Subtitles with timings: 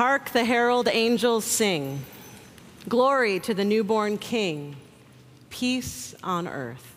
[0.00, 2.02] Hark the herald angels sing.
[2.88, 4.76] Glory to the newborn King.
[5.50, 6.96] Peace on earth.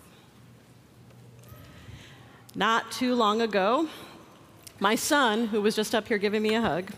[2.55, 3.89] Not too long ago,
[4.79, 6.93] my son, who was just up here giving me a hug,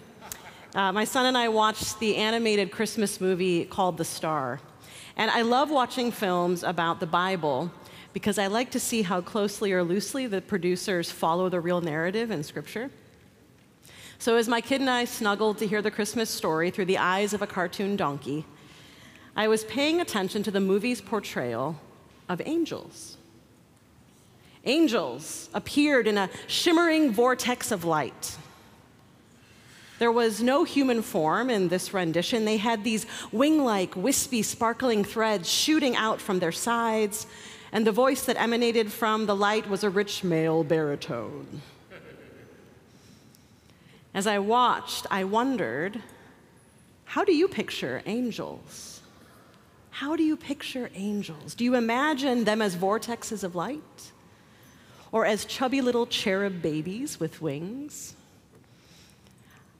[0.75, 4.59] uh, my son and I watched the animated Christmas movie called The Star.
[5.17, 7.71] And I love watching films about the Bible
[8.13, 12.29] because I like to see how closely or loosely the producers follow the real narrative
[12.29, 12.91] in Scripture.
[14.17, 17.33] So, as my kid and I snuggled to hear the Christmas story through the eyes
[17.33, 18.45] of a cartoon donkey,
[19.35, 21.79] I was paying attention to the movie's portrayal
[22.29, 23.17] of angels.
[24.63, 28.37] Angels appeared in a shimmering vortex of light.
[29.99, 32.45] There was no human form in this rendition.
[32.45, 37.27] They had these wing like, wispy, sparkling threads shooting out from their sides,
[37.71, 41.61] and the voice that emanated from the light was a rich male baritone.
[44.15, 46.01] As I watched, I wondered
[47.03, 49.01] how do you picture angels?
[49.89, 51.53] How do you picture angels?
[51.53, 54.11] Do you imagine them as vortexes of light?
[55.11, 58.15] Or as chubby little cherub babies with wings?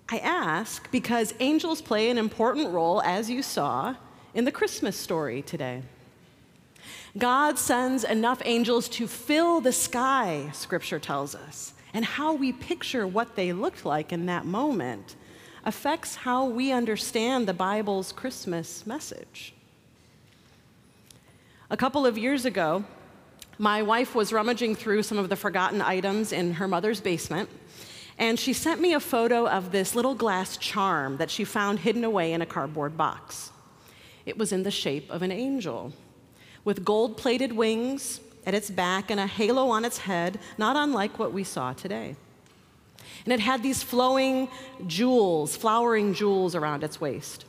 [0.09, 3.95] I ask because angels play an important role, as you saw,
[4.33, 5.81] in the Christmas story today.
[7.17, 13.07] God sends enough angels to fill the sky, scripture tells us and how we picture
[13.07, 15.15] what they looked like in that moment
[15.63, 19.53] affects how we understand the Bible's Christmas message.
[21.69, 22.83] A couple of years ago,
[23.57, 27.49] my wife was rummaging through some of the forgotten items in her mother's basement,
[28.17, 32.03] and she sent me a photo of this little glass charm that she found hidden
[32.03, 33.51] away in a cardboard box.
[34.25, 35.93] It was in the shape of an angel,
[36.65, 41.17] with gold plated wings at its back and a halo on its head, not unlike
[41.17, 42.15] what we saw today.
[43.23, 44.49] And it had these flowing
[44.87, 47.45] jewels, flowering jewels around its waist.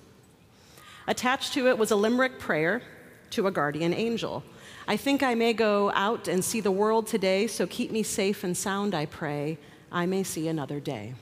[1.07, 2.83] Attached to it was a limerick prayer
[3.31, 4.43] to a guardian angel.
[4.89, 8.45] I think I may go out and see the world today, so keep me safe
[8.45, 9.59] and sound, I pray.
[9.91, 11.15] I may see another day.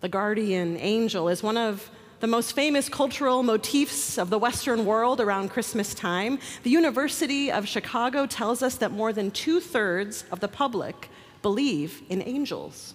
[0.00, 1.90] The guardian angel is one of
[2.22, 7.66] the most famous cultural motifs of the Western world around Christmas time, the University of
[7.66, 11.08] Chicago tells us that more than two thirds of the public
[11.42, 12.94] believe in angels.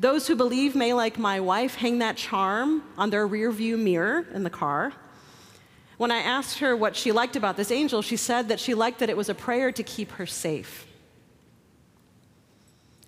[0.00, 4.42] Those who believe may, like my wife, hang that charm on their rearview mirror in
[4.42, 4.92] the car.
[5.98, 8.98] When I asked her what she liked about this angel, she said that she liked
[8.98, 10.84] that it was a prayer to keep her safe.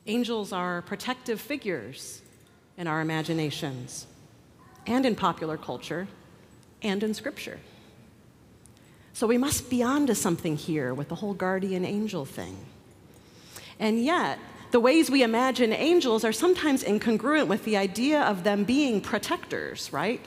[0.06, 2.22] Angels are protective figures
[2.78, 4.06] in our imaginations
[4.86, 6.08] and in popular culture
[6.82, 7.58] and in scripture.
[9.12, 12.56] So we must be onto something here with the whole guardian angel thing.
[13.78, 14.38] And yet,
[14.72, 19.92] the ways we imagine angels are sometimes incongruent with the idea of them being protectors,
[19.92, 20.20] right?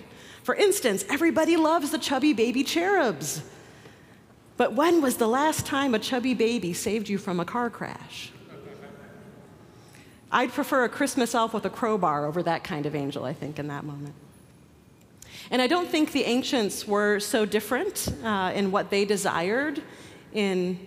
[0.44, 3.42] For instance, everybody loves the chubby baby cherubs.
[4.56, 8.32] But when was the last time a chubby baby saved you from a car crash?
[10.32, 13.60] I'd prefer a Christmas elf with a crowbar over that kind of angel, I think,
[13.60, 14.14] in that moment.
[15.50, 19.82] And I don't think the ancients were so different uh, in what they desired
[20.34, 20.80] in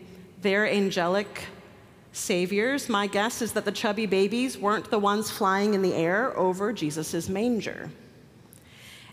[0.42, 1.46] their angelic
[2.12, 2.88] saviors.
[2.88, 6.72] My guess is that the chubby babies weren't the ones flying in the air over
[6.72, 7.90] Jesus' manger.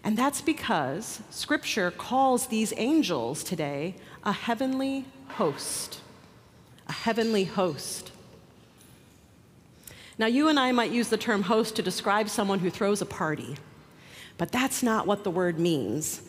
[0.03, 6.01] And that's because Scripture calls these angels today a heavenly host.
[6.87, 8.11] A heavenly host.
[10.17, 13.05] Now, you and I might use the term host to describe someone who throws a
[13.05, 13.55] party.
[14.37, 16.21] But that's not what the word means,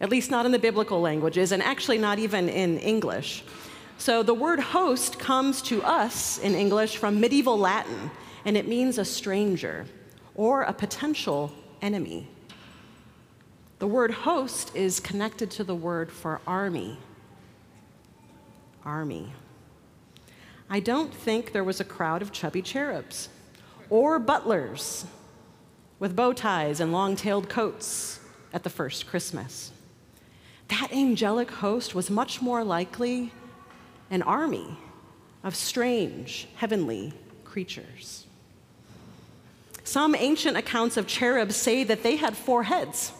[0.00, 3.44] at least not in the biblical languages, and actually not even in English.
[3.96, 8.10] So the word host comes to us in English from medieval Latin,
[8.44, 9.86] and it means a stranger
[10.34, 11.50] or a potential
[11.82, 12.28] enemy.
[13.78, 16.98] The word host is connected to the word for army.
[18.84, 19.32] Army.
[20.70, 23.28] I don't think there was a crowd of chubby cherubs
[23.88, 25.06] or butlers
[25.98, 28.20] with bow ties and long tailed coats
[28.52, 29.72] at the first Christmas.
[30.68, 33.32] That angelic host was much more likely
[34.10, 34.76] an army
[35.42, 37.12] of strange, heavenly
[37.44, 38.26] creatures.
[39.84, 43.12] Some ancient accounts of cherubs say that they had four heads,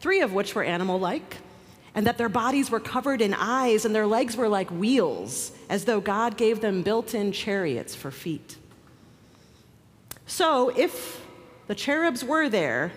[0.00, 1.36] three of which were animal like,
[1.94, 5.84] and that their bodies were covered in eyes and their legs were like wheels, as
[5.84, 8.56] though God gave them built in chariots for feet.
[10.26, 11.24] So, if
[11.70, 12.90] the cherubs were there.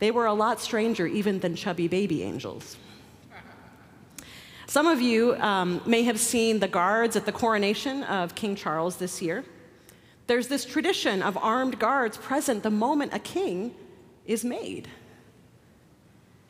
[0.00, 2.76] They were a lot stranger even than chubby baby angels.
[4.66, 8.96] Some of you um, may have seen the guards at the coronation of King Charles
[8.96, 9.44] this year.
[10.26, 13.72] There's this tradition of armed guards present the moment a king
[14.26, 14.88] is made.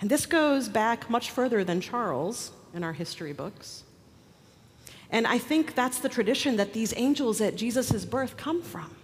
[0.01, 3.85] And this goes back much further than Charles in our history books.
[5.11, 8.97] And I think that's the tradition that these angels at Jesus' birth come from.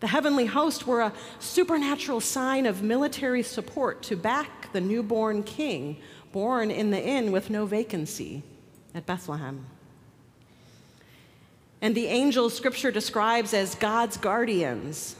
[0.00, 5.98] The heavenly host were a supernatural sign of military support to back the newborn king
[6.32, 8.42] born in the inn with no vacancy
[8.94, 9.66] at Bethlehem.
[11.80, 15.16] And the angels scripture describes as God's guardians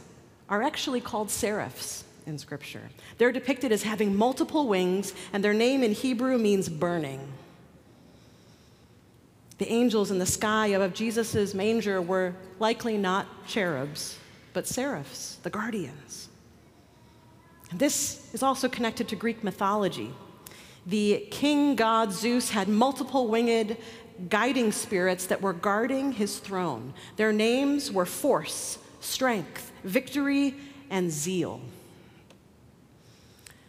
[0.49, 2.89] are actually called seraphs in scripture.
[3.17, 7.19] They're depicted as having multiple wings, and their name in Hebrew means burning.
[9.57, 14.17] The angels in the sky above Jesus' manger were likely not cherubs,
[14.59, 16.27] but seraphs, the guardians.
[17.71, 20.11] This is also connected to Greek mythology.
[20.85, 23.77] The king god Zeus had multiple winged
[24.27, 26.93] guiding spirits that were guarding his throne.
[27.15, 30.55] Their names were force, strength, victory,
[30.89, 31.61] and zeal.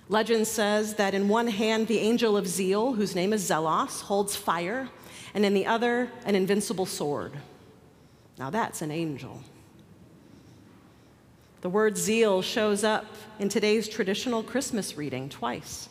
[0.08, 4.34] Legend says that in one hand, the angel of zeal, whose name is Zelos, holds
[4.34, 4.88] fire,
[5.34, 7.34] and in the other, an invincible sword.
[8.40, 9.40] Now that's an angel.
[11.60, 13.04] The word zeal shows up
[13.38, 15.88] in today's traditional Christmas reading twice.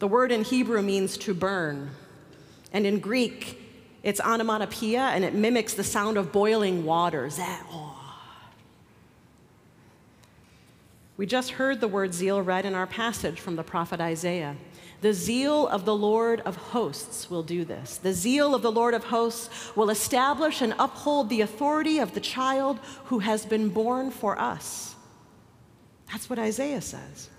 [0.00, 1.90] The word in Hebrew means to burn,
[2.72, 3.58] and in Greek,
[4.02, 7.30] it's onomatopoeia, and it mimics the sound of boiling water.
[11.16, 14.56] We just heard the word zeal read in our passage from the prophet Isaiah.
[15.02, 17.96] The zeal of the Lord of hosts will do this.
[17.96, 22.20] The zeal of the Lord of hosts will establish and uphold the authority of the
[22.20, 24.94] child who has been born for us.
[26.10, 27.30] That's what Isaiah says.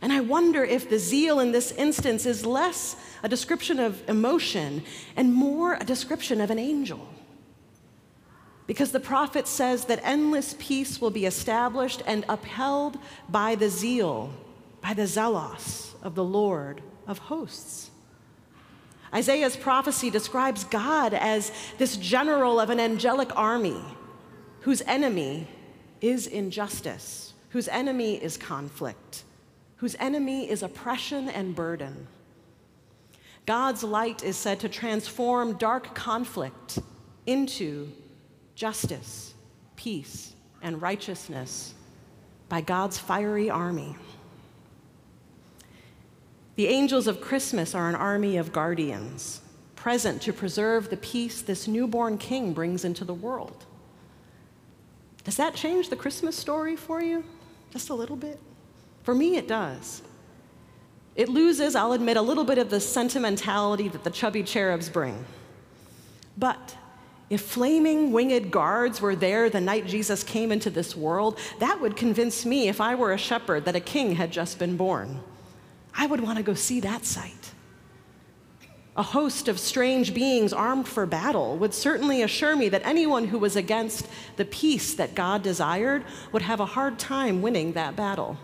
[0.00, 2.94] And I wonder if the zeal in this instance is less
[3.24, 4.84] a description of emotion
[5.16, 7.08] and more a description of an angel.
[8.68, 12.98] Because the prophet says that endless peace will be established and upheld
[13.28, 14.32] by the zeal,
[14.80, 17.90] by the zelos of the Lord of hosts.
[19.12, 23.82] Isaiah's prophecy describes God as this general of an angelic army
[24.60, 25.48] whose enemy
[26.00, 29.24] is injustice, whose enemy is conflict,
[29.76, 32.06] whose enemy is oppression and burden.
[33.46, 36.80] God's light is said to transform dark conflict
[37.24, 37.90] into
[38.54, 39.32] justice,
[39.76, 41.72] peace, and righteousness
[42.48, 43.96] by God's fiery army.
[46.58, 49.42] The angels of Christmas are an army of guardians,
[49.76, 53.64] present to preserve the peace this newborn king brings into the world.
[55.22, 57.22] Does that change the Christmas story for you?
[57.70, 58.40] Just a little bit?
[59.04, 60.02] For me, it does.
[61.14, 65.24] It loses, I'll admit, a little bit of the sentimentality that the chubby cherubs bring.
[66.36, 66.76] But
[67.30, 71.94] if flaming winged guards were there the night Jesus came into this world, that would
[71.94, 75.20] convince me, if I were a shepherd, that a king had just been born.
[75.98, 77.52] I would want to go see that sight.
[78.96, 83.38] A host of strange beings armed for battle would certainly assure me that anyone who
[83.38, 84.06] was against
[84.36, 88.38] the peace that God desired would have a hard time winning that battle.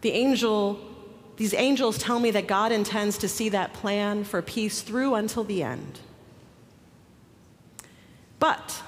[0.00, 0.80] The angel,
[1.36, 5.44] these angels tell me that God intends to see that plan for peace through until
[5.44, 6.00] the end.
[8.38, 8.82] But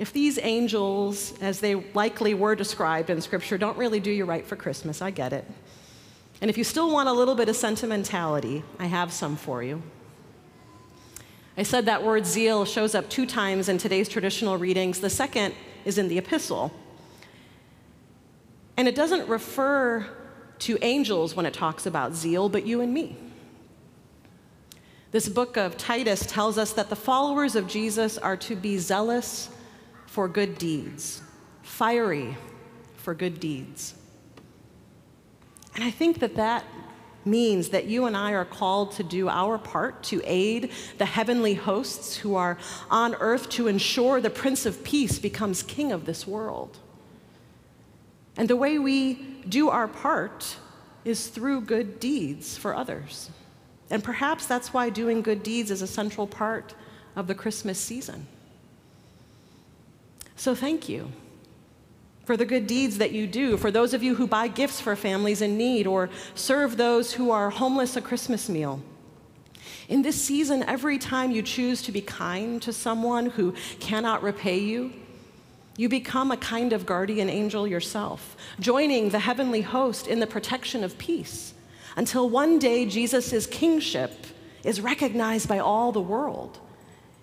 [0.00, 4.46] if these angels, as they likely were described in Scripture, don't really do you right
[4.46, 5.44] for Christmas, I get it.
[6.40, 9.82] And if you still want a little bit of sentimentality, I have some for you.
[11.58, 15.00] I said that word zeal shows up two times in today's traditional readings.
[15.00, 15.54] The second
[15.84, 16.72] is in the epistle.
[18.78, 20.06] And it doesn't refer
[20.60, 23.18] to angels when it talks about zeal, but you and me.
[25.10, 29.50] This book of Titus tells us that the followers of Jesus are to be zealous
[30.10, 31.22] for good deeds,
[31.62, 32.36] fiery
[32.96, 33.94] for good deeds.
[35.76, 36.64] And I think that that
[37.24, 41.54] means that you and I are called to do our part to aid the heavenly
[41.54, 42.58] hosts who are
[42.90, 46.78] on earth to ensure the Prince of Peace becomes king of this world.
[48.36, 49.14] And the way we
[49.48, 50.56] do our part
[51.04, 53.30] is through good deeds for others.
[53.90, 56.74] And perhaps that's why doing good deeds is a central part
[57.14, 58.26] of the Christmas season.
[60.40, 61.12] So thank you
[62.24, 64.96] for the good deeds that you do, for those of you who buy gifts for
[64.96, 68.80] families in need or serve those who are homeless a Christmas meal.
[69.86, 74.56] In this season, every time you choose to be kind to someone who cannot repay
[74.60, 74.94] you,
[75.76, 80.82] you become a kind of guardian angel yourself, joining the heavenly host in the protection
[80.82, 81.52] of peace
[81.96, 84.12] until one day Jesus' kingship
[84.64, 86.58] is recognized by all the world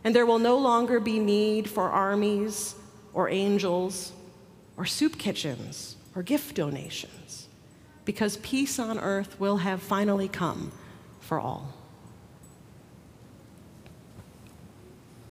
[0.03, 2.75] And there will no longer be need for armies
[3.13, 4.13] or angels
[4.77, 7.47] or soup kitchens or gift donations
[8.05, 10.71] because peace on earth will have finally come
[11.19, 11.73] for all.